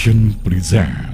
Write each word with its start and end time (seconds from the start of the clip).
Present 0.00 1.12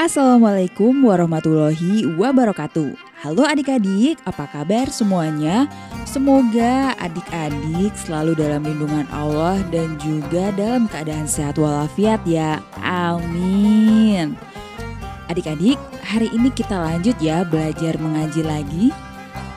Assalamualaikum 0.00 0.96
warahmatullahi 1.04 2.08
wabarakatuh. 2.16 2.96
Halo 3.20 3.44
adik-adik, 3.44 4.16
apa 4.24 4.48
kabar 4.48 4.88
semuanya? 4.88 5.68
Semoga 6.08 6.96
adik-adik 6.96 7.92
selalu 7.92 8.32
dalam 8.32 8.64
lindungan 8.64 9.04
Allah 9.12 9.60
dan 9.68 10.00
juga 10.00 10.56
dalam 10.56 10.88
keadaan 10.88 11.28
sehat 11.28 11.60
walafiat 11.60 12.24
ya. 12.24 12.64
Amin. 12.80 14.40
Adik-adik, 15.28 15.76
hari 16.00 16.32
ini 16.32 16.48
kita 16.48 16.80
lanjut 16.80 17.16
ya 17.20 17.44
belajar 17.44 18.00
mengaji 18.00 18.42
lagi. 18.42 18.86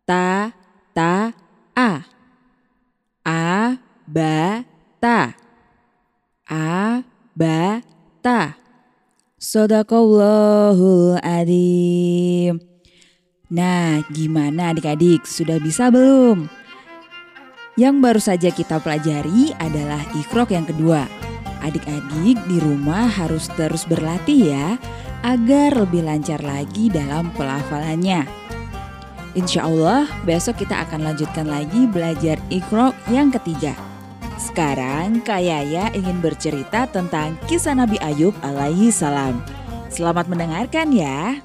ta 0.04 0.52
ta 0.92 1.32
a 1.72 1.90
a 3.24 3.40
ba 4.06 4.62
ta 5.00 5.32
A 6.48 7.04
ba 7.36 7.84
ta. 8.24 8.56
Sodakallahul 9.36 11.20
adim. 11.20 12.56
Nah, 13.52 14.00
gimana 14.08 14.72
adik-adik? 14.72 15.28
Sudah 15.28 15.60
bisa 15.60 15.92
belum? 15.92 16.48
Yang 17.76 17.96
baru 18.00 18.20
saja 18.24 18.48
kita 18.48 18.80
pelajari 18.80 19.52
adalah 19.60 20.00
ikrok 20.16 20.56
yang 20.56 20.64
kedua. 20.64 21.27
Adik-adik 21.68 22.40
di 22.48 22.56
rumah 22.64 23.12
harus 23.12 23.44
terus 23.52 23.84
berlatih 23.84 24.56
ya, 24.56 24.80
agar 25.20 25.76
lebih 25.76 26.00
lancar 26.00 26.40
lagi 26.40 26.88
dalam 26.88 27.28
pelafalannya. 27.36 28.24
Insya 29.36 29.68
Allah 29.68 30.08
besok 30.24 30.64
kita 30.64 30.88
akan 30.88 31.12
lanjutkan 31.12 31.44
lagi 31.44 31.84
belajar 31.84 32.40
ikrok 32.48 32.96
yang 33.12 33.28
ketiga. 33.28 33.76
Sekarang 34.40 35.20
Kak 35.20 35.44
Yaya 35.44 35.92
ingin 35.92 36.24
bercerita 36.24 36.88
tentang 36.88 37.36
kisah 37.44 37.76
Nabi 37.76 38.00
Ayub 38.00 38.32
alaihi 38.40 38.88
salam. 38.88 39.44
Selamat 39.92 40.24
mendengarkan 40.24 40.88
ya. 40.88 41.36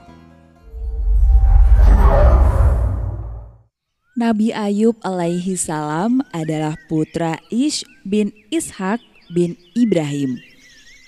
Nabi 4.16 4.56
Ayub 4.56 4.96
alaihi 5.04 5.60
salam 5.60 6.24
adalah 6.32 6.80
putra 6.88 7.44
Ish 7.52 7.84
bin 8.08 8.32
Ishak 8.54 9.04
bin 9.34 9.58
Ibrahim. 9.74 10.38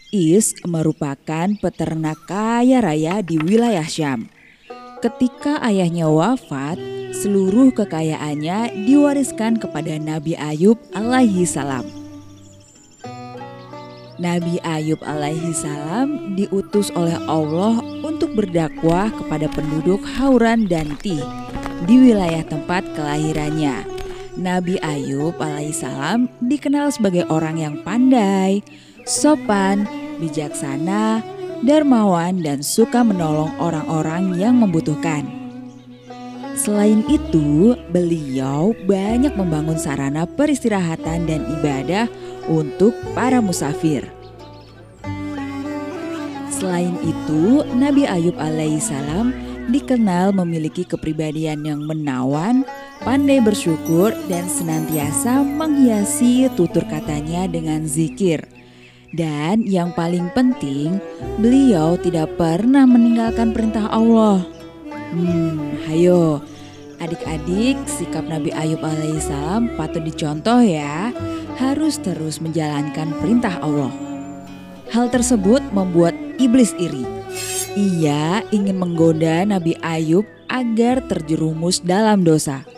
Is 0.10 0.58
merupakan 0.66 1.54
peternak 1.62 2.18
kaya 2.26 2.82
raya 2.82 3.22
di 3.22 3.38
wilayah 3.38 3.86
Syam. 3.86 4.28
Ketika 5.00 5.62
ayahnya 5.62 6.10
wafat, 6.10 6.82
seluruh 7.14 7.70
kekayaannya 7.72 8.90
diwariskan 8.90 9.62
kepada 9.62 9.96
Nabi 10.02 10.34
Ayub 10.36 10.82
alaihi 10.98 11.46
salam. 11.46 11.86
Nabi 14.16 14.64
Ayub 14.64 15.04
alaihi 15.04 15.52
salam 15.52 16.40
diutus 16.40 16.88
oleh 16.96 17.20
Allah 17.28 17.84
untuk 18.02 18.32
berdakwah 18.32 19.12
kepada 19.12 19.52
penduduk 19.52 20.00
Hauran 20.16 20.72
dan 20.72 20.96
Tih 21.04 21.20
di 21.84 21.96
wilayah 22.00 22.48
tempat 22.48 22.88
kelahirannya. 22.96 23.95
Nabi 24.36 24.76
Ayub 24.84 25.40
alaihissalam 25.40 26.28
dikenal 26.44 26.92
sebagai 26.92 27.24
orang 27.32 27.56
yang 27.56 27.76
pandai, 27.88 28.60
sopan, 29.08 29.88
bijaksana, 30.20 31.24
dermawan, 31.64 32.44
dan 32.44 32.60
suka 32.60 33.00
menolong 33.00 33.52
orang-orang 33.64 34.36
yang 34.36 34.60
membutuhkan. 34.60 35.24
Selain 36.56 37.04
itu, 37.08 37.80
beliau 37.92 38.76
banyak 38.88 39.36
membangun 39.36 39.80
sarana 39.80 40.28
peristirahatan 40.28 41.28
dan 41.28 41.42
ibadah 41.60 42.08
untuk 42.52 42.96
para 43.16 43.40
musafir. 43.40 44.08
Selain 46.52 46.96
itu, 47.04 47.64
Nabi 47.76 48.08
Ayub 48.08 48.36
alaihissalam 48.40 49.36
dikenal 49.70 50.32
memiliki 50.32 50.88
kepribadian 50.88 51.68
yang 51.68 51.84
menawan, 51.84 52.64
pandai 53.04 53.44
bersyukur, 53.44 54.16
dan 54.32 54.48
senantiasa 54.48 55.44
menghiasi 55.44 56.48
tutur 56.56 56.86
katanya 56.88 57.50
dengan 57.50 57.84
zikir. 57.90 58.46
Dan 59.16 59.64
yang 59.64 59.96
paling 59.96 60.28
penting, 60.36 61.00
beliau 61.40 61.96
tidak 61.96 62.36
pernah 62.36 62.84
meninggalkan 62.84 63.56
perintah 63.56 63.88
Allah. 63.88 64.44
Hmm, 65.16 65.80
hayo, 65.88 66.44
adik-adik, 67.00 67.80
sikap 67.88 68.28
Nabi 68.28 68.52
Ayub 68.52 68.84
alaihissalam 68.84 69.80
patut 69.80 70.04
dicontoh 70.04 70.60
ya. 70.60 71.16
Harus 71.56 71.96
terus 72.04 72.44
menjalankan 72.44 73.16
perintah 73.24 73.56
Allah. 73.64 73.92
Hal 74.92 75.08
tersebut 75.08 75.64
membuat 75.72 76.12
iblis 76.36 76.76
iri. 76.76 77.08
Ia 77.80 78.44
ingin 78.52 78.76
menggoda 78.76 79.48
Nabi 79.48 79.80
Ayub 79.80 80.28
agar 80.52 81.04
terjerumus 81.08 81.80
dalam 81.80 82.28
dosa. 82.28 82.75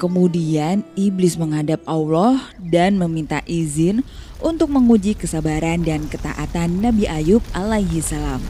Kemudian 0.00 0.80
iblis 0.96 1.36
menghadap 1.36 1.84
Allah 1.84 2.40
dan 2.56 2.96
meminta 2.96 3.44
izin 3.44 4.00
untuk 4.40 4.72
menguji 4.72 5.12
kesabaran 5.12 5.84
dan 5.84 6.08
ketaatan 6.08 6.80
Nabi 6.80 7.04
Ayub 7.04 7.44
alaihi 7.52 8.00
salam. 8.00 8.40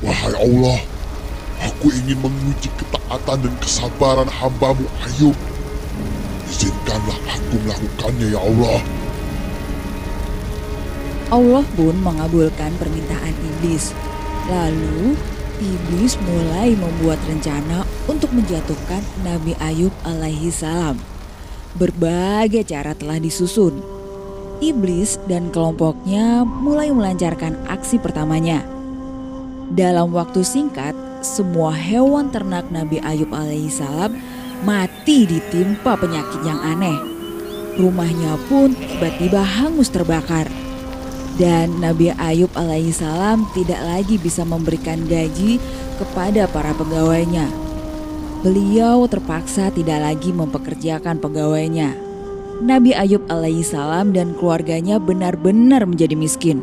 Wahai 0.00 0.32
Allah, 0.40 0.80
aku 1.60 1.92
ingin 1.92 2.16
menguji 2.16 2.72
ketaatan 2.80 3.44
dan 3.44 3.54
kesabaran 3.60 4.24
hambamu 4.24 4.88
Ayub. 5.04 5.36
Izinkanlah 6.48 7.20
aku 7.36 7.60
melakukannya 7.60 8.26
ya 8.32 8.40
Allah. 8.40 8.80
Allah 11.28 11.64
pun 11.76 11.92
mengabulkan 12.00 12.72
permintaan 12.80 13.36
iblis. 13.36 13.92
Lalu 14.48 15.12
iblis 15.60 16.16
mulai 16.24 16.72
membuat 16.72 17.20
rencana 17.28 17.84
untuk 18.08 18.32
menjatuhkan 18.32 19.04
Nabi 19.20 19.52
Ayub 19.60 19.92
alaihi 20.08 20.48
salam. 20.48 20.96
Berbagai 21.76 22.66
cara 22.66 22.96
telah 22.96 23.20
disusun. 23.20 23.78
Iblis 24.60 25.20
dan 25.28 25.52
kelompoknya 25.52 26.44
mulai 26.44 26.92
melancarkan 26.92 27.56
aksi 27.68 28.00
pertamanya. 28.00 28.64
Dalam 29.70 30.10
waktu 30.10 30.42
singkat, 30.42 30.92
semua 31.20 31.70
hewan 31.72 32.32
ternak 32.32 32.68
Nabi 32.72 32.98
Ayub 33.00 33.30
alaihissalam 33.30 34.16
mati 34.64 35.24
ditimpa 35.28 35.96
penyakit 35.96 36.40
yang 36.44 36.60
aneh. 36.60 36.96
Rumahnya 37.80 38.36
pun 38.48 38.76
tiba-tiba 38.76 39.40
hangus 39.40 39.88
terbakar. 39.88 40.48
Dan 41.38 41.78
Nabi 41.78 42.10
Ayub 42.16 42.50
alaihissalam 42.58 43.46
tidak 43.54 43.80
lagi 43.84 44.18
bisa 44.18 44.42
memberikan 44.42 45.06
gaji 45.06 45.62
kepada 46.00 46.50
para 46.50 46.74
pegawainya. 46.74 47.46
Beliau 48.40 49.04
terpaksa 49.04 49.68
tidak 49.68 50.00
lagi 50.00 50.32
mempekerjakan 50.32 51.20
pegawainya. 51.20 51.92
Nabi 52.60 52.92
Ayub 52.92 53.24
alaihissalam 53.28 54.12
dan 54.16 54.32
keluarganya 54.36 54.96
benar-benar 55.00 55.84
menjadi 55.84 56.16
miskin. 56.16 56.60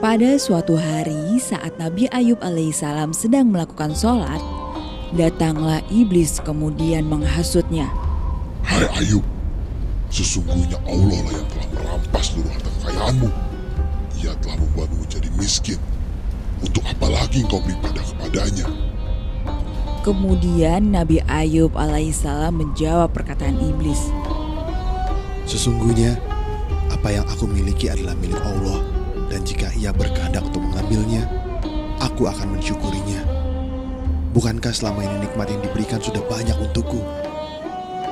Pada 0.00 0.38
suatu 0.40 0.80
hari 0.80 1.36
saat 1.42 1.76
Nabi 1.76 2.08
Ayub 2.08 2.40
alaihissalam 2.40 3.12
sedang 3.12 3.52
melakukan 3.52 3.92
sholat, 3.92 4.40
datanglah 5.12 5.84
iblis 5.92 6.40
kemudian 6.40 7.04
menghasutnya. 7.04 7.90
Hai 8.64 8.86
Ayub, 8.96 9.20
sesungguhnya 10.08 10.78
Allah 10.88 11.20
lah 11.20 11.32
yang 11.36 11.59
merampas 12.20 12.36
seluruh 12.36 12.52
harta 12.52 12.70
kekayaanmu. 12.76 13.28
Ia 14.20 14.32
telah 14.44 14.56
membuatmu 14.60 14.96
menjadi 15.08 15.28
miskin. 15.40 15.80
Untuk 16.60 16.84
apa 16.84 17.06
lagi 17.08 17.40
engkau 17.40 17.64
beribadah 17.64 18.04
kepadanya? 18.04 18.68
Kemudian 20.04 20.92
Nabi 20.92 21.24
Ayub 21.24 21.72
alaihissalam 21.72 22.60
menjawab 22.60 23.16
perkataan 23.16 23.56
iblis. 23.64 24.12
Sesungguhnya 25.48 26.20
apa 26.92 27.08
yang 27.08 27.24
aku 27.24 27.48
miliki 27.48 27.88
adalah 27.88 28.12
milik 28.20 28.40
Allah 28.44 28.84
dan 29.32 29.40
jika 29.40 29.72
ia 29.72 29.88
berkehendak 29.88 30.44
untuk 30.44 30.60
mengambilnya, 30.60 31.24
aku 32.04 32.28
akan 32.28 32.60
mensyukurinya. 32.60 33.24
Bukankah 34.36 34.72
selama 34.76 35.08
ini 35.08 35.24
nikmat 35.24 35.48
yang 35.48 35.64
diberikan 35.64 36.00
sudah 36.04 36.20
banyak 36.28 36.54
untukku? 36.60 37.00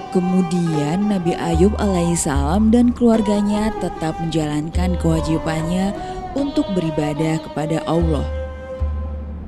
Kemudian 0.08 1.12
Nabi 1.12 1.36
Ayub 1.36 1.76
alaihissalam 1.76 2.72
dan 2.72 2.96
keluarganya 2.96 3.68
tetap 3.76 4.16
menjalankan 4.16 4.96
kewajibannya 5.04 5.92
untuk 6.32 6.64
beribadah 6.72 7.36
kepada 7.44 7.84
Allah. 7.84 8.24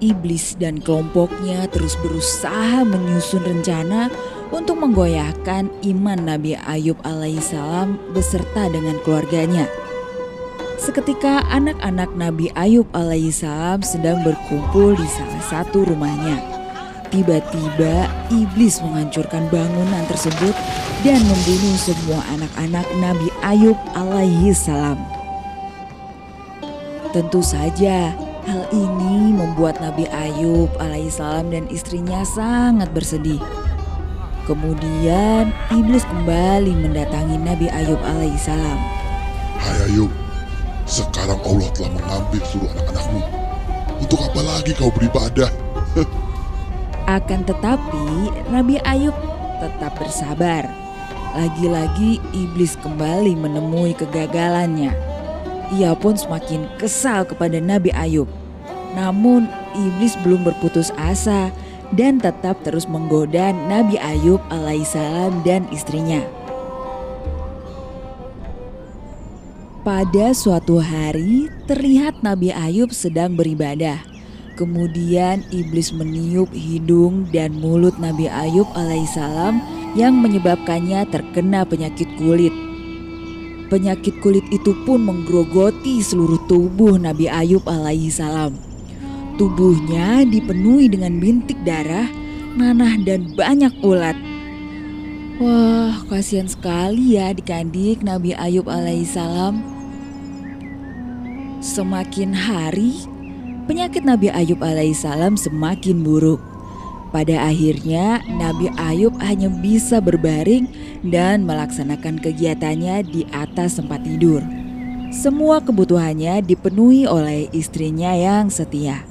Iblis 0.05 0.61
dan 0.61 0.81
kelompoknya 0.81 1.65
terus 1.73 1.97
berusaha 2.05 2.85
menyusun 2.85 3.41
rencana 3.41 4.13
untuk 4.53 4.81
menggoyahkan 4.85 5.73
iman 5.97 6.21
Nabi 6.29 6.61
Ayub 6.61 7.01
alaihissalam 7.09 7.97
beserta 8.13 8.69
dengan 8.69 9.01
keluarganya. 9.01 9.65
Seketika 10.77 11.45
anak-anak 11.53 12.13
Nabi 12.17 12.53
Ayub 12.53 12.89
alaihissalam 12.93 13.81
sedang 13.81 14.21
berkumpul 14.25 14.93
di 14.97 15.09
salah 15.09 15.45
satu 15.49 15.89
rumahnya. 15.89 16.60
Tiba-tiba 17.11 18.07
iblis 18.31 18.79
menghancurkan 18.87 19.51
bangunan 19.51 20.07
tersebut 20.07 20.55
dan 21.03 21.19
membunuh 21.27 21.75
semua 21.75 22.23
anak-anak 22.39 22.87
Nabi 23.03 23.29
Ayub 23.43 23.75
alaihissalam. 23.99 24.95
Tentu 27.11 27.43
saja 27.43 28.15
hal 28.47 28.63
ini 28.71 29.35
membuat 29.35 29.83
Nabi 29.83 30.07
Ayub 30.07 30.71
alaihissalam 30.79 31.51
dan 31.51 31.67
istrinya 31.67 32.23
sangat 32.23 32.87
bersedih. 32.95 33.43
Kemudian 34.47 35.51
iblis 35.75 36.07
kembali 36.07 36.79
mendatangi 36.79 37.43
Nabi 37.43 37.67
Ayub 37.75 37.99
alaihissalam. 38.07 38.79
Hai 39.59 39.79
Ayub, 39.91 40.15
sekarang 40.87 41.43
Allah 41.43 41.69
telah 41.75 41.91
mengambil 41.91 42.43
seluruh 42.47 42.71
anak-anakmu. 42.79 43.23
Untuk 43.99 44.23
apa 44.23 44.41
lagi 44.47 44.79
kau 44.79 44.95
beribadah? 44.95 45.70
Akan 47.11 47.43
tetapi 47.43 48.31
Nabi 48.55 48.79
Ayub 48.87 49.17
tetap 49.59 49.99
bersabar. 49.99 50.63
Lagi-lagi 51.35 52.23
iblis 52.31 52.79
kembali 52.79 53.35
menemui 53.35 53.99
kegagalannya. 53.99 54.95
Ia 55.75 55.99
pun 55.99 56.15
semakin 56.15 56.71
kesal 56.79 57.27
kepada 57.27 57.59
Nabi 57.59 57.91
Ayub. 57.99 58.31
Namun 58.95 59.51
iblis 59.75 60.15
belum 60.23 60.47
berputus 60.47 60.95
asa 60.95 61.51
dan 61.99 62.23
tetap 62.23 62.63
terus 62.63 62.87
menggoda 62.87 63.51
Nabi 63.67 63.99
Ayub 63.99 64.39
alaihissalam 64.47 65.43
dan 65.43 65.67
istrinya. 65.75 66.23
Pada 69.83 70.31
suatu 70.31 70.79
hari, 70.79 71.51
terlihat 71.67 72.23
Nabi 72.23 72.55
Ayub 72.55 72.95
sedang 72.95 73.35
beribadah. 73.35 74.10
Kemudian 74.61 75.41
iblis 75.57 75.89
meniup 75.89 76.53
hidung 76.53 77.25
dan 77.33 77.57
mulut 77.57 77.97
Nabi 77.97 78.29
Ayub 78.29 78.69
alaihissalam 78.77 79.57
yang 79.97 80.21
menyebabkannya 80.21 81.09
terkena 81.09 81.65
penyakit 81.65 82.05
kulit. 82.21 82.53
Penyakit 83.73 84.21
kulit 84.21 84.45
itu 84.53 84.77
pun 84.85 85.01
menggerogoti 85.01 86.05
seluruh 86.05 86.37
tubuh 86.45 87.01
Nabi 87.01 87.33
Ayub 87.33 87.65
alaihissalam. 87.65 88.53
Tubuhnya 89.41 90.29
dipenuhi 90.29 90.93
dengan 90.93 91.17
bintik 91.17 91.57
darah, 91.65 92.13
nanah 92.53 93.01
dan 93.01 93.33
banyak 93.33 93.73
ulat. 93.81 94.21
Wah, 95.41 96.05
kasihan 96.13 96.45
sekali 96.45 97.17
ya 97.17 97.33
adik-adik 97.33 98.05
Nabi 98.05 98.37
Ayub 98.37 98.69
alaihissalam. 98.69 99.65
Semakin 101.65 102.37
hari, 102.37 103.09
penyakit 103.71 104.03
Nabi 104.03 104.35
Ayub 104.35 104.59
alaihissalam 104.67 105.39
semakin 105.39 106.03
buruk. 106.03 106.43
Pada 107.15 107.47
akhirnya, 107.47 108.19
Nabi 108.27 108.67
Ayub 108.75 109.15
hanya 109.23 109.47
bisa 109.47 110.03
berbaring 110.03 110.67
dan 111.07 111.47
melaksanakan 111.47 112.19
kegiatannya 112.19 113.07
di 113.07 113.23
atas 113.31 113.79
tempat 113.79 114.03
tidur. 114.03 114.43
Semua 115.15 115.63
kebutuhannya 115.63 116.43
dipenuhi 116.43 117.07
oleh 117.07 117.47
istrinya 117.55 118.11
yang 118.11 118.51
setia. 118.51 119.07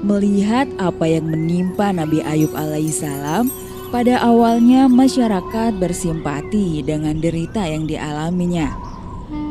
Melihat 0.00 0.64
apa 0.80 1.04
yang 1.04 1.28
menimpa 1.28 1.92
Nabi 1.92 2.24
Ayub 2.24 2.56
alaihissalam, 2.56 3.52
pada 3.92 4.16
awalnya 4.24 4.88
masyarakat 4.88 5.76
bersimpati 5.76 6.80
dengan 6.80 7.20
derita 7.20 7.68
yang 7.68 7.84
dialaminya. 7.84 8.72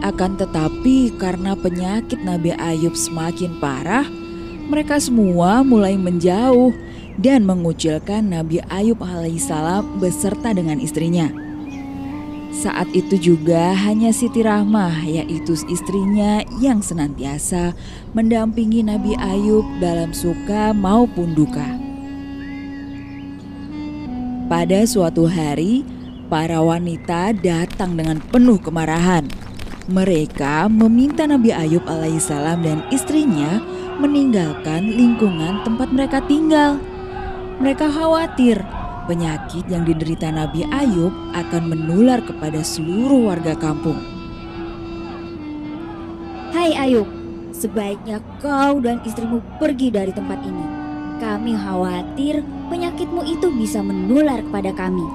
Akan 0.01 0.41
tetapi 0.41 1.13
karena 1.21 1.53
penyakit 1.53 2.21
Nabi 2.21 2.53
Ayub 2.57 2.97
semakin 2.97 3.57
parah, 3.57 4.06
mereka 4.68 4.99
semua 4.99 5.61
mulai 5.66 5.99
menjauh 5.99 6.71
dan 7.19 7.45
mengucilkan 7.45 8.26
Nabi 8.26 8.64
Ayub 8.71 8.97
alaihissalam 9.04 10.02
beserta 10.02 10.56
dengan 10.56 10.81
istrinya. 10.81 11.30
Saat 12.54 12.94
itu 12.94 13.18
juga 13.18 13.73
hanya 13.73 14.14
Siti 14.14 14.45
Rahmah 14.45 15.09
yaitu 15.09 15.57
istrinya 15.68 16.45
yang 16.61 16.85
senantiasa 16.85 17.73
mendampingi 18.14 18.85
Nabi 18.85 19.18
Ayub 19.18 19.66
dalam 19.81 20.14
suka 20.14 20.69
maupun 20.71 21.33
duka. 21.33 21.66
Pada 24.47 24.85
suatu 24.85 25.26
hari, 25.26 25.81
para 26.30 26.61
wanita 26.61 27.33
datang 27.33 27.97
dengan 27.97 28.21
penuh 28.21 28.61
kemarahan. 28.61 29.26
Mereka 29.90 30.71
meminta 30.71 31.28
Nabi 31.28 31.52
Ayub 31.52 31.83
alaihissalam 31.83 32.64
dan 32.64 32.80
istrinya 32.94 33.59
meninggalkan 34.04 34.92
lingkungan 34.92 35.64
tempat 35.64 35.88
mereka 35.95 36.19
tinggal. 36.28 36.76
Mereka 37.64 37.88
khawatir 37.88 38.60
penyakit 39.07 39.64
yang 39.72 39.88
diderita 39.88 40.28
Nabi 40.28 40.68
Ayub 40.76 41.16
akan 41.31 41.72
menular 41.72 42.19
kepada 42.19 42.60
seluruh 42.60 43.31
warga 43.31 43.56
kampung. 43.56 43.95
Hai 46.52 46.76
Ayub, 46.76 47.07
sebaiknya 47.56 48.19
kau 48.44 48.83
dan 48.83 49.00
istrimu 49.07 49.40
pergi 49.56 49.88
dari 49.88 50.12
tempat 50.12 50.44
ini. 50.44 50.66
Kami 51.24 51.56
khawatir 51.56 52.44
penyakitmu 52.68 53.24
itu 53.24 53.48
bisa 53.56 53.80
menular 53.80 54.44
kepada 54.44 54.76
kami. 54.76 55.07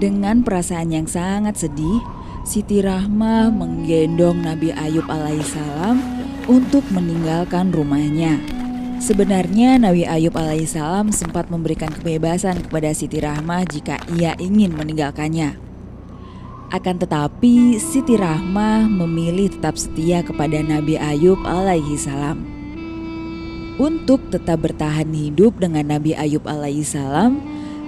Dengan 0.00 0.40
perasaan 0.40 0.88
yang 0.88 1.04
sangat 1.04 1.60
sedih, 1.60 2.00
Siti 2.48 2.80
Rahmah 2.80 3.52
menggendong 3.52 4.40
Nabi 4.40 4.72
Ayub 4.72 5.04
alaihissalam 5.04 6.17
untuk 6.48 6.82
meninggalkan 6.88 7.68
rumahnya. 7.68 8.40
Sebenarnya 8.98 9.78
Nabi 9.78 10.08
Ayub 10.08 10.34
alaihissalam 10.34 11.14
sempat 11.14 11.52
memberikan 11.52 11.92
kebebasan 11.92 12.66
kepada 12.66 12.90
Siti 12.90 13.22
Rahmah 13.22 13.62
jika 13.68 14.00
ia 14.18 14.34
ingin 14.42 14.74
meninggalkannya. 14.74 15.54
Akan 16.74 16.98
tetapi 16.98 17.78
Siti 17.78 18.18
Rahmah 18.18 18.90
memilih 18.90 19.54
tetap 19.54 19.78
setia 19.78 20.24
kepada 20.26 20.58
Nabi 20.64 20.98
Ayub 20.98 21.38
alaihissalam. 21.46 22.42
Untuk 23.78 24.26
tetap 24.34 24.66
bertahan 24.66 25.06
hidup 25.14 25.62
dengan 25.62 25.94
Nabi 25.94 26.18
Ayub 26.18 26.42
alaihissalam, 26.42 27.38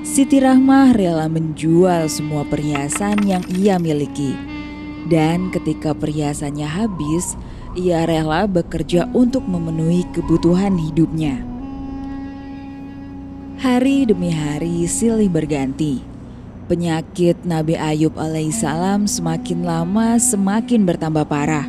Siti 0.06 0.38
Rahmah 0.38 0.94
rela 0.94 1.26
menjual 1.26 2.06
semua 2.06 2.46
perhiasan 2.46 3.20
yang 3.26 3.42
ia 3.50 3.76
miliki. 3.76 4.32
Dan 5.10 5.50
ketika 5.50 5.90
perhiasannya 5.92 6.64
habis, 6.64 7.34
ia 7.78 8.02
rela 8.02 8.50
bekerja 8.50 9.06
untuk 9.14 9.46
memenuhi 9.46 10.02
kebutuhan 10.10 10.74
hidupnya. 10.74 11.38
Hari 13.60 14.08
demi 14.08 14.32
hari 14.32 14.88
silih 14.88 15.28
berganti. 15.28 16.02
Penyakit 16.66 17.44
Nabi 17.44 17.76
Ayub 17.76 18.16
alaihissalam 18.16 19.04
semakin 19.04 19.66
lama 19.66 20.16
semakin 20.16 20.86
bertambah 20.86 21.26
parah. 21.26 21.66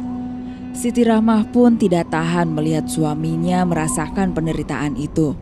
Siti 0.72 1.04
Rahmah 1.04 1.52
pun 1.52 1.76
tidak 1.76 2.08
tahan 2.14 2.48
melihat 2.48 2.88
suaminya 2.88 3.68
merasakan 3.68 4.32
penderitaan 4.32 4.96
itu. 4.96 5.36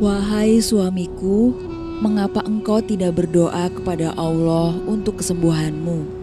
Wahai 0.00 0.64
suamiku, 0.64 1.52
mengapa 2.00 2.40
engkau 2.48 2.80
tidak 2.80 3.20
berdoa 3.20 3.68
kepada 3.68 4.16
Allah 4.16 4.72
untuk 4.88 5.20
kesembuhanmu? 5.20 6.19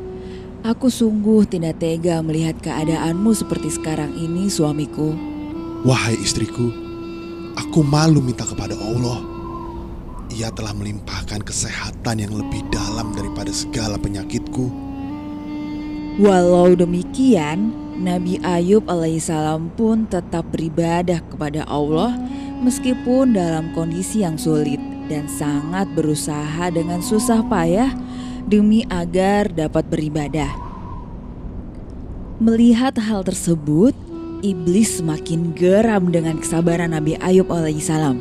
Aku 0.65 0.89
sungguh 0.89 1.45
tidak 1.45 1.77
tega 1.77 2.17
melihat 2.25 2.57
keadaanmu 2.65 3.29
seperti 3.37 3.69
sekarang 3.69 4.09
ini, 4.17 4.49
suamiku. 4.49 5.13
Wahai 5.85 6.17
istriku, 6.17 6.73
aku 7.53 7.85
malu 7.85 8.17
minta 8.17 8.41
kepada 8.41 8.73
Allah. 8.73 9.21
Ia 10.33 10.49
telah 10.49 10.73
melimpahkan 10.73 11.45
kesehatan 11.45 12.25
yang 12.25 12.33
lebih 12.33 12.65
dalam 12.73 13.13
daripada 13.13 13.53
segala 13.53 14.01
penyakitku. 14.01 14.73
Walau 16.17 16.73
demikian, 16.73 17.69
Nabi 18.01 18.41
Ayub 18.41 18.89
alaihissalam 18.89 19.69
pun 19.77 20.09
tetap 20.09 20.49
beribadah 20.49 21.21
kepada 21.29 21.69
Allah 21.69 22.17
meskipun 22.65 23.37
dalam 23.37 23.69
kondisi 23.77 24.25
yang 24.25 24.37
sulit 24.41 24.81
dan 25.05 25.29
sangat 25.29 25.85
berusaha 25.93 26.73
dengan 26.73 27.01
susah 27.01 27.45
payah 27.45 27.93
demi 28.47 28.87
agar 28.87 29.51
dapat 29.51 29.83
beribadah. 29.91 30.49
Melihat 32.39 32.95
hal 32.97 33.27
tersebut, 33.27 33.91
iblis 34.39 35.03
semakin 35.03 35.51
geram 35.51 36.09
dengan 36.09 36.39
kesabaran 36.39 36.95
Nabi 36.95 37.19
Ayub 37.19 37.51
alaihissalam. 37.51 38.17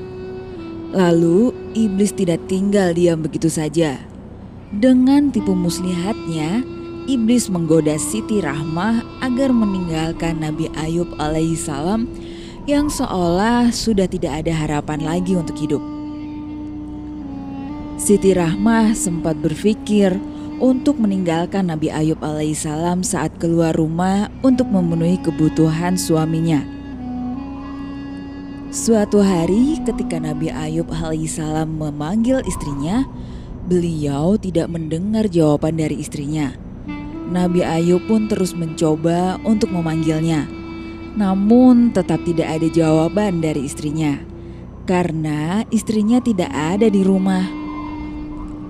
Lalu 0.91 1.55
iblis 1.79 2.11
tidak 2.11 2.43
tinggal 2.51 2.91
diam 2.97 3.23
begitu 3.23 3.47
saja. 3.47 4.01
Dengan 4.75 5.31
tipu 5.31 5.55
muslihatnya, 5.55 6.67
iblis 7.07 7.47
menggoda 7.47 7.95
Siti 8.01 8.43
Rahmah 8.43 9.23
agar 9.23 9.55
meninggalkan 9.55 10.43
Nabi 10.43 10.67
Ayub 10.75 11.07
alaihissalam 11.23 12.11
yang 12.67 12.91
seolah 12.91 13.71
sudah 13.71 14.11
tidak 14.11 14.43
ada 14.43 14.51
harapan 14.51 15.07
lagi 15.07 15.39
untuk 15.39 15.55
hidup. 15.55 15.96
Siti 17.97 18.37
Rahmah 18.37 18.93
sempat 18.93 19.41
berpikir 19.41 20.13
untuk 20.61 21.01
meninggalkan 21.01 21.73
Nabi 21.73 21.89
Ayub 21.89 22.21
alaihissalam 22.21 23.01
saat 23.01 23.33
keluar 23.41 23.73
rumah 23.73 24.29
untuk 24.45 24.69
memenuhi 24.69 25.17
kebutuhan 25.25 25.97
suaminya. 25.97 26.61
Suatu 28.69 29.25
hari 29.25 29.81
ketika 29.89 30.21
Nabi 30.21 30.53
Ayub 30.53 30.93
alaihissalam 30.93 31.73
memanggil 31.73 32.45
istrinya, 32.45 33.09
beliau 33.65 34.37
tidak 34.37 34.69
mendengar 34.69 35.25
jawaban 35.33 35.81
dari 35.81 35.97
istrinya. 35.97 36.53
Nabi 37.33 37.65
Ayub 37.65 38.05
pun 38.05 38.29
terus 38.29 38.53
mencoba 38.53 39.41
untuk 39.41 39.73
memanggilnya. 39.73 40.45
Namun 41.17 41.97
tetap 41.97 42.21
tidak 42.29 42.61
ada 42.61 42.69
jawaban 42.69 43.41
dari 43.41 43.65
istrinya. 43.65 44.21
Karena 44.85 45.65
istrinya 45.73 46.21
tidak 46.21 46.53
ada 46.53 46.93
di 46.93 47.01
rumah. 47.01 47.66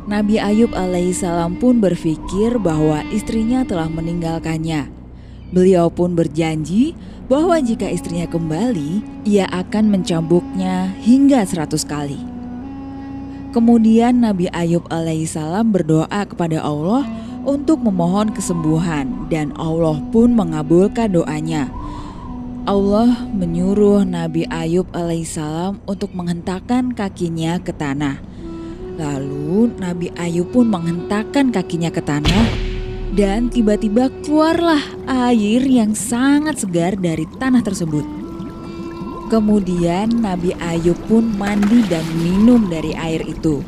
Nabi 0.06 0.38
Ayub 0.38 0.70
alaihissalam 0.70 1.58
pun 1.58 1.82
berpikir 1.82 2.62
bahwa 2.62 3.02
istrinya 3.10 3.66
telah 3.66 3.90
meninggalkannya. 3.90 4.86
Beliau 5.50 5.90
pun 5.90 6.14
berjanji 6.14 6.94
bahwa 7.26 7.58
jika 7.58 7.90
istrinya 7.90 8.30
kembali, 8.30 9.02
ia 9.26 9.50
akan 9.50 9.90
mencambuknya 9.90 10.94
hingga 11.02 11.42
seratus 11.42 11.82
kali. 11.82 12.22
Kemudian 13.50 14.22
Nabi 14.22 14.46
Ayub 14.54 14.86
alaihissalam 14.94 15.74
berdoa 15.74 16.22
kepada 16.22 16.62
Allah 16.62 17.02
untuk 17.42 17.82
memohon 17.82 18.30
kesembuhan 18.30 19.26
dan 19.26 19.50
Allah 19.58 19.98
pun 20.14 20.38
mengabulkan 20.38 21.18
doanya. 21.18 21.66
Allah 22.62 23.26
menyuruh 23.34 24.06
Nabi 24.06 24.46
Ayub 24.54 24.86
alaihissalam 24.94 25.82
untuk 25.82 26.14
menghentakkan 26.14 26.94
kakinya 26.94 27.58
ke 27.58 27.74
tanah. 27.74 28.35
Lalu 28.96 29.76
Nabi 29.76 30.08
Ayub 30.16 30.48
pun 30.56 30.72
menghentakkan 30.72 31.52
kakinya 31.52 31.92
ke 31.92 32.00
tanah 32.00 32.66
dan 33.16 33.48
tiba-tiba 33.48 34.12
keluarlah 34.24 34.80
air 35.08 35.64
yang 35.64 35.96
sangat 35.96 36.60
segar 36.64 36.96
dari 36.96 37.28
tanah 37.40 37.64
tersebut. 37.64 38.04
Kemudian 39.26 40.22
Nabi 40.22 40.56
Ayub 40.60 40.96
pun 41.10 41.28
mandi 41.34 41.82
dan 41.88 42.04
minum 42.20 42.68
dari 42.70 42.96
air 42.96 43.20
itu. 43.26 43.60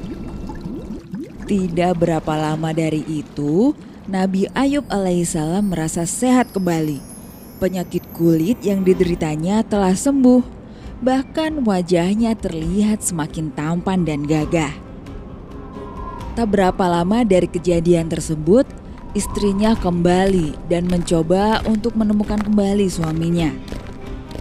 Tidak 1.49 1.93
berapa 1.97 2.33
lama 2.37 2.71
dari 2.77 3.03
itu, 3.09 3.73
Nabi 4.09 4.49
Ayub 4.53 4.85
alaihissalam 4.89 5.73
merasa 5.73 6.05
sehat 6.05 6.53
kembali. 6.53 7.01
Penyakit 7.59 8.05
kulit 8.15 8.63
yang 8.63 8.87
dideritanya 8.87 9.67
telah 9.67 9.97
sembuh, 9.97 10.45
bahkan 11.03 11.65
wajahnya 11.67 12.39
terlihat 12.39 13.03
semakin 13.03 13.51
tampan 13.51 14.07
dan 14.07 14.29
gagah. 14.29 14.88
Tak 16.39 16.55
berapa 16.55 16.87
lama 16.87 17.27
dari 17.27 17.51
kejadian 17.51 18.07
tersebut, 18.07 18.63
istrinya 19.11 19.75
kembali 19.75 20.55
dan 20.71 20.87
mencoba 20.87 21.67
untuk 21.67 21.99
menemukan 21.99 22.39
kembali 22.39 22.87
suaminya. 22.87 23.51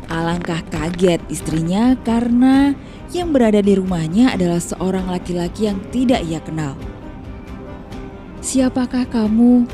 Alangkah 0.05 0.61
kaget 0.69 1.17
istrinya 1.25 1.97
karena 2.05 2.77
yang 3.09 3.33
berada 3.33 3.65
di 3.65 3.73
rumahnya 3.73 4.29
adalah 4.37 4.61
seorang 4.61 5.09
laki-laki 5.09 5.73
yang 5.73 5.81
tidak 5.89 6.21
ia 6.21 6.37
kenal. 6.37 6.77
Siapakah 8.45 9.09
kamu? 9.09 9.65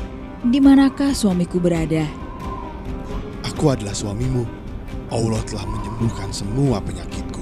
Di 0.48 0.64
manakah 0.64 1.12
suamiku 1.12 1.60
berada? 1.60 2.08
Aku 3.52 3.68
adalah 3.68 3.92
suamimu. 3.92 4.48
Allah 5.12 5.44
telah 5.44 5.68
menyembuhkan 5.68 6.32
semua 6.32 6.80
penyakitku. 6.80 7.33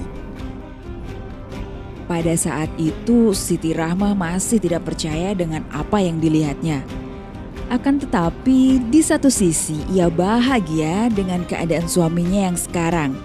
Pada 2.13 2.37
saat 2.37 2.69
itu, 2.77 3.33
Siti 3.33 3.73
Rahmah 3.73 4.13
masih 4.13 4.61
tidak 4.61 4.85
percaya 4.85 5.33
dengan 5.33 5.65
apa 5.73 5.97
yang 5.97 6.21
dilihatnya. 6.21 6.85
Akan 7.73 7.97
tetapi, 7.97 8.77
di 8.77 9.01
satu 9.01 9.33
sisi 9.33 9.81
ia 9.89 10.13
bahagia 10.13 11.09
dengan 11.09 11.41
keadaan 11.41 11.89
suaminya 11.89 12.53
yang 12.53 12.53
sekarang. 12.53 13.17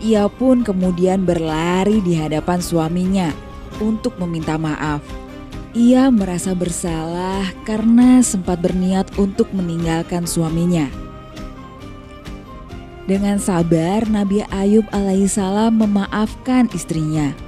Ia 0.00 0.32
pun 0.32 0.64
kemudian 0.64 1.28
berlari 1.28 2.00
di 2.00 2.16
hadapan 2.16 2.64
suaminya 2.64 3.28
untuk 3.76 4.16
meminta 4.16 4.56
maaf. 4.56 5.04
Ia 5.76 6.08
merasa 6.08 6.56
bersalah 6.56 7.52
karena 7.68 8.24
sempat 8.24 8.56
berniat 8.56 9.20
untuk 9.20 9.52
meninggalkan 9.52 10.24
suaminya. 10.24 10.88
Dengan 13.04 13.36
sabar, 13.36 14.08
Nabi 14.08 14.40
Ayub 14.48 14.88
alaihissalam 14.96 15.76
memaafkan 15.76 16.72
istrinya. 16.72 17.43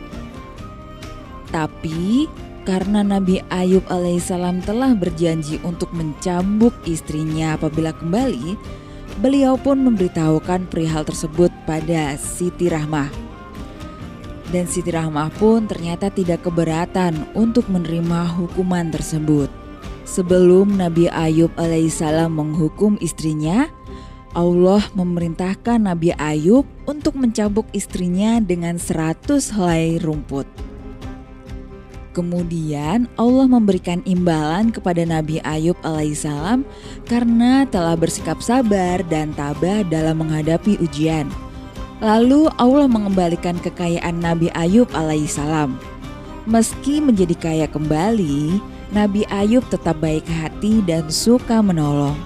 Tapi 1.56 2.28
karena 2.68 3.00
Nabi 3.00 3.40
Ayub 3.48 3.80
alaihissalam 3.88 4.60
telah 4.60 4.92
berjanji 4.92 5.56
untuk 5.64 5.88
mencambuk 5.96 6.76
istrinya 6.84 7.56
apabila 7.56 7.96
kembali, 7.96 8.60
beliau 9.24 9.56
pun 9.56 9.80
memberitahukan 9.80 10.68
perihal 10.68 11.08
tersebut 11.08 11.48
pada 11.64 12.20
Siti 12.20 12.68
Rahmah. 12.68 13.08
Dan 14.52 14.68
Siti 14.68 14.92
Rahmah 14.92 15.32
pun 15.40 15.64
ternyata 15.64 16.12
tidak 16.12 16.44
keberatan 16.44 17.24
untuk 17.32 17.72
menerima 17.72 18.36
hukuman 18.36 18.92
tersebut. 18.92 19.48
Sebelum 20.04 20.76
Nabi 20.76 21.08
Ayub 21.08 21.50
alaihissalam 21.56 22.36
menghukum 22.36 23.00
istrinya, 23.00 23.72
Allah 24.36 24.84
memerintahkan 24.92 25.88
Nabi 25.88 26.12
Ayub 26.20 26.68
untuk 26.84 27.16
mencambuk 27.16 27.64
istrinya 27.72 28.44
dengan 28.44 28.76
seratus 28.76 29.48
helai 29.56 29.96
rumput. 29.96 30.65
Kemudian 32.16 33.12
Allah 33.20 33.44
memberikan 33.44 34.00
imbalan 34.08 34.72
kepada 34.72 35.04
Nabi 35.04 35.36
Ayub 35.44 35.76
alaihissalam 35.84 36.64
karena 37.04 37.68
telah 37.68 37.92
bersikap 37.92 38.40
sabar 38.40 39.04
dan 39.12 39.36
tabah 39.36 39.84
dalam 39.84 40.24
menghadapi 40.24 40.80
ujian. 40.80 41.28
Lalu 42.00 42.48
Allah 42.56 42.88
mengembalikan 42.88 43.60
kekayaan 43.60 44.16
Nabi 44.16 44.48
Ayub 44.56 44.88
alaihissalam. 44.96 45.76
Meski 46.48 47.04
menjadi 47.04 47.36
kaya 47.36 47.66
kembali, 47.68 48.64
Nabi 48.96 49.28
Ayub 49.28 49.68
tetap 49.68 50.00
baik 50.00 50.24
hati 50.24 50.80
dan 50.88 51.12
suka 51.12 51.60
menolong. 51.60 52.16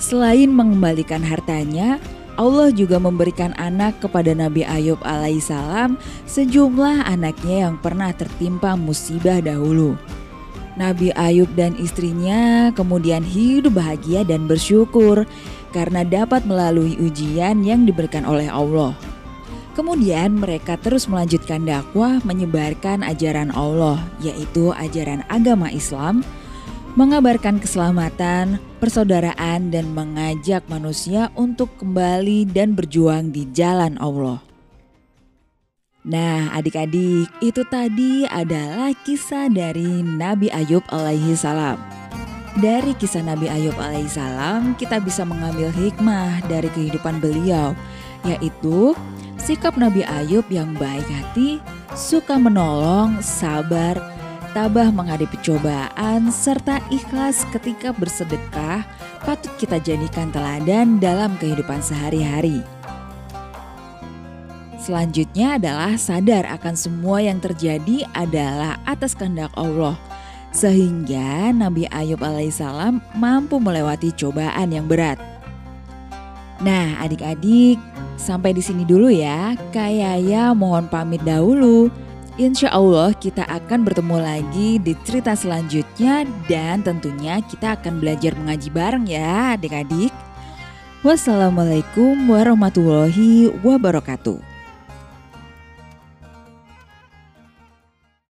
Selain 0.00 0.48
mengembalikan 0.48 1.20
hartanya, 1.20 2.00
Allah 2.34 2.74
juga 2.74 2.98
memberikan 2.98 3.54
anak 3.54 4.02
kepada 4.02 4.34
Nabi 4.34 4.66
Ayub 4.66 4.98
alaihissalam 5.06 5.94
sejumlah 6.26 7.06
anaknya 7.06 7.70
yang 7.70 7.76
pernah 7.78 8.10
tertimpa 8.10 8.74
musibah 8.74 9.38
dahulu. 9.38 9.94
Nabi 10.74 11.14
Ayub 11.14 11.46
dan 11.54 11.78
istrinya 11.78 12.74
kemudian 12.74 13.22
hidup 13.22 13.78
bahagia 13.78 14.26
dan 14.26 14.50
bersyukur 14.50 15.22
karena 15.70 16.02
dapat 16.02 16.42
melalui 16.42 16.98
ujian 16.98 17.62
yang 17.62 17.86
diberikan 17.86 18.26
oleh 18.26 18.50
Allah. 18.50 18.98
Kemudian 19.74 20.38
mereka 20.38 20.78
terus 20.78 21.10
melanjutkan 21.10 21.66
dakwah 21.66 22.22
menyebarkan 22.22 23.02
ajaran 23.02 23.50
Allah, 23.50 23.98
yaitu 24.22 24.70
ajaran 24.70 25.26
agama 25.26 25.66
Islam, 25.66 26.22
mengabarkan 26.94 27.58
keselamatan, 27.58 28.62
persaudaraan, 28.78 29.74
dan 29.74 29.90
mengajak 29.90 30.62
manusia 30.70 31.34
untuk 31.34 31.74
kembali 31.82 32.46
dan 32.46 32.78
berjuang 32.78 33.34
di 33.34 33.50
jalan 33.50 33.98
Allah. 33.98 34.38
Nah, 36.06 36.54
adik-adik, 36.54 37.26
itu 37.42 37.62
tadi 37.66 38.28
adalah 38.30 38.94
kisah 39.02 39.50
dari 39.50 40.04
Nabi 40.04 40.52
Ayub 40.54 40.84
alaihi 40.92 41.34
salam. 41.34 41.80
Dari 42.54 42.94
kisah 42.94 43.26
Nabi 43.26 43.50
Ayub 43.50 43.74
alaihi 43.74 44.06
salam, 44.06 44.78
kita 44.78 45.02
bisa 45.02 45.26
mengambil 45.26 45.74
hikmah 45.74 46.46
dari 46.46 46.70
kehidupan 46.70 47.18
beliau, 47.18 47.74
yaitu 48.22 48.94
sikap 49.40 49.74
Nabi 49.74 50.06
Ayub 50.06 50.46
yang 50.46 50.76
baik 50.78 51.08
hati, 51.10 51.58
suka 51.98 52.38
menolong, 52.38 53.18
sabar, 53.18 54.13
tabah 54.54 54.94
menghadapi 54.94 55.34
cobaan, 55.42 56.30
serta 56.30 56.78
ikhlas 56.94 57.42
ketika 57.50 57.90
bersedekah 57.90 58.86
patut 59.26 59.50
kita 59.58 59.82
jadikan 59.82 60.30
teladan 60.30 61.02
dalam 61.02 61.34
kehidupan 61.42 61.82
sehari-hari. 61.82 62.62
Selanjutnya 64.78 65.58
adalah 65.58 65.98
sadar 65.98 66.46
akan 66.54 66.74
semua 66.78 67.18
yang 67.18 67.42
terjadi 67.42 68.06
adalah 68.14 68.78
atas 68.86 69.18
kehendak 69.18 69.50
Allah. 69.58 69.98
Sehingga 70.54 71.50
Nabi 71.50 71.90
Ayub 71.90 72.22
alaihissalam 72.22 73.02
mampu 73.18 73.58
melewati 73.58 74.14
cobaan 74.14 74.70
yang 74.70 74.86
berat. 74.86 75.18
Nah 76.62 77.02
adik-adik 77.02 77.82
sampai 78.14 78.54
di 78.54 78.62
sini 78.62 78.86
dulu 78.86 79.10
ya. 79.10 79.58
Kayaya 79.74 80.54
mohon 80.54 80.86
pamit 80.86 81.26
dahulu. 81.26 82.03
Insya 82.34 82.66
Allah 82.74 83.14
kita 83.14 83.46
akan 83.46 83.86
bertemu 83.86 84.16
lagi 84.18 84.82
di 84.82 84.98
cerita 85.06 85.38
selanjutnya 85.38 86.26
dan 86.50 86.82
tentunya 86.82 87.38
kita 87.38 87.78
akan 87.78 88.02
belajar 88.02 88.34
mengaji 88.34 88.74
bareng 88.74 89.06
ya 89.06 89.54
adik-adik. 89.54 90.10
Wassalamualaikum 91.06 92.26
warahmatullahi 92.26 93.54
wabarakatuh. 93.62 94.53